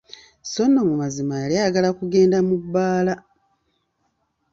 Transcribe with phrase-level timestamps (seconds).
[0.47, 3.15] Sso nno mu mazima yali ayagala kugenda mu bbaala!